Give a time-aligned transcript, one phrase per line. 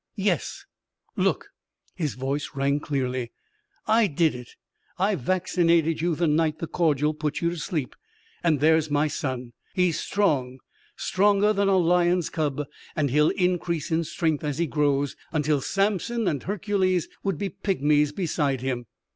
[0.15, 0.65] "Yes,
[1.15, 1.49] look!"
[1.93, 3.31] His voice rang clearly.
[3.85, 4.55] "I did it.
[4.97, 7.95] I vaccinated you the night the cordial put you to sleep.
[8.43, 9.53] And there's my son.
[9.75, 10.57] He's strong.
[10.95, 12.63] Stronger than a lion's cub.
[12.95, 18.11] And he'll increase in strength as he grows until Samson and Hercules would be pygmies
[18.11, 18.87] beside him.